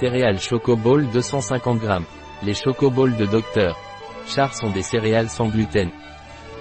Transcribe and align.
Céréales 0.00 0.40
Chocoball 0.40 1.06
250 1.12 1.80
g. 1.80 1.88
Les 2.42 2.54
Chocoballs 2.54 3.16
de 3.16 3.26
Docteur 3.26 3.78
Char 4.26 4.52
sont 4.52 4.70
des 4.70 4.82
céréales 4.82 5.28
sans 5.28 5.46
gluten. 5.46 5.88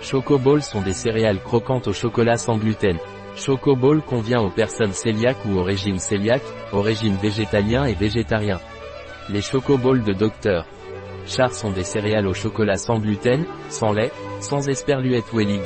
Chocoballs 0.04 0.62
sont 0.62 0.84
des 0.84 0.94
céréales 0.94 1.42
croquantes 1.42 1.88
au 1.88 1.94
chocolat 1.94 2.38
sans 2.38 2.58
gluten. 2.58 3.00
Chocoball 3.36 4.04
convient 4.04 4.40
aux 4.40 4.52
personnes 4.52 4.92
cœliaques 4.92 5.44
ou 5.48 5.58
au 5.58 5.64
régime 5.64 5.98
cœliaque, 5.98 6.44
au 6.74 6.82
régime 6.82 7.16
végétalien 7.16 7.86
et 7.86 7.96
végétarien. 7.96 8.60
Les 9.30 9.42
Chocoballs 9.42 10.04
de 10.04 10.14
Docteur 10.14 10.68
Char 11.26 11.52
sont 11.54 11.72
des 11.72 11.84
céréales 11.84 12.28
au 12.28 12.36
chocolat 12.36 12.78
sans 12.78 13.00
gluten, 13.00 13.46
sans 13.70 13.94
lait, 13.94 14.12
sans 14.42 14.70
esperluette 14.70 15.34
Wellig. 15.34 15.64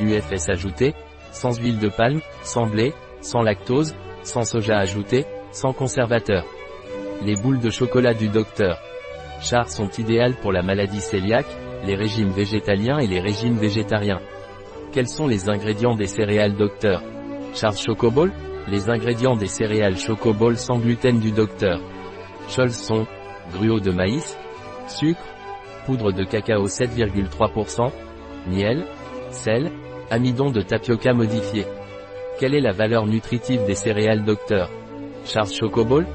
UFS 0.00 0.48
ajouté, 0.48 0.94
sans 1.30 1.56
huile 1.60 1.78
de 1.78 1.90
palme, 1.90 2.20
sans 2.42 2.66
blé, 2.66 2.92
sans 3.20 3.42
lactose, 3.42 3.94
sans 4.24 4.42
soja 4.42 4.78
ajouté, 4.78 5.26
sans 5.52 5.72
conservateur. 5.72 6.44
Les 7.24 7.34
boules 7.34 7.58
de 7.58 7.70
chocolat 7.70 8.14
du 8.14 8.28
docteur 8.28 8.78
Char 9.40 9.68
sont 9.68 9.90
idéales 9.98 10.36
pour 10.36 10.52
la 10.52 10.62
maladie 10.62 11.00
cœliaque, 11.00 11.46
les 11.84 11.96
régimes 11.96 12.30
végétaliens 12.30 12.98
et 12.98 13.08
les 13.08 13.18
régimes 13.18 13.56
végétariens. 13.56 14.20
Quels 14.92 15.08
sont 15.08 15.26
les 15.26 15.48
ingrédients 15.48 15.96
des 15.96 16.06
céréales 16.06 16.54
docteur? 16.54 17.02
Charles 17.54 17.76
Chocoball 17.76 18.32
Les 18.68 18.88
ingrédients 18.88 19.36
des 19.36 19.48
céréales 19.48 19.96
Chocoball 19.96 20.56
sans 20.56 20.78
gluten 20.78 21.18
du 21.18 21.32
docteur 21.32 21.80
Scholz 22.48 22.76
sont 22.76 23.06
gruau 23.52 23.80
de 23.80 23.90
maïs, 23.90 24.38
sucre, 24.86 25.20
poudre 25.86 26.12
de 26.12 26.24
cacao 26.24 26.66
7,3%, 26.66 27.90
miel, 28.46 28.84
sel, 29.30 29.72
amidon 30.10 30.50
de 30.50 30.62
tapioca 30.62 31.12
modifié. 31.14 31.66
Quelle 32.38 32.54
est 32.54 32.60
la 32.60 32.72
valeur 32.72 33.06
nutritive 33.06 33.64
des 33.66 33.74
céréales 33.74 34.24
docteur? 34.24 34.70
Charles 35.24 35.52
Chocoball 35.52 36.06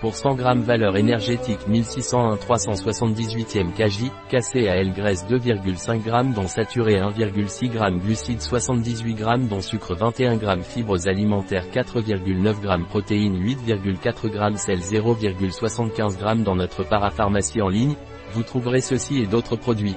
Pour 0.00 0.14
100 0.14 0.38
g 0.38 0.44
valeur 0.62 0.96
énergétique 0.96 1.68
1601 1.68 2.36
378e 2.36 3.72
kg, 3.74 4.10
cassé 4.30 4.66
à 4.66 4.76
L 4.76 4.94
graisse 4.94 5.26
2,5 5.26 6.02
g 6.02 6.34
dont 6.34 6.46
saturé 6.46 6.94
1,6 6.94 7.70
g 7.70 7.98
glucides 8.02 8.40
78 8.40 9.18
g 9.18 9.24
dont 9.46 9.60
sucre 9.60 9.94
21 9.94 10.40
g 10.40 10.62
fibres 10.62 11.06
alimentaires 11.06 11.66
4,9 11.70 12.62
g 12.62 12.84
protéines 12.88 13.44
8,4 13.44 14.32
g 14.32 14.56
sel 14.56 14.78
0,75 14.78 16.18
g 16.18 16.44
dans 16.44 16.56
notre 16.56 16.82
parapharmacie 16.82 17.60
en 17.60 17.68
ligne, 17.68 17.94
vous 18.32 18.42
trouverez 18.42 18.80
ceci 18.80 19.18
et 19.18 19.26
d'autres 19.26 19.56
produits. 19.56 19.96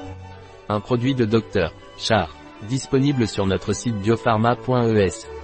Un 0.68 0.82
produit 0.82 1.16
de 1.16 1.24
Dr. 1.24 1.72
Char. 1.98 2.36
Disponible 2.68 3.26
sur 3.26 3.46
notre 3.46 3.72
site 3.72 3.96
biopharma.es. 3.96 5.43